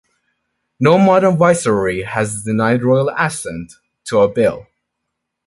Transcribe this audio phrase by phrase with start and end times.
[0.79, 3.73] No modern viceroy has denied Royal Assent
[4.05, 4.65] to a bill.